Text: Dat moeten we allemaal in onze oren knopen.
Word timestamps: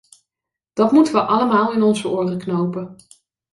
Dat 0.73 0.91
moeten 0.91 1.13
we 1.13 1.21
allemaal 1.25 1.71
in 1.73 1.81
onze 1.83 2.07
oren 2.09 2.37
knopen. 2.37 2.95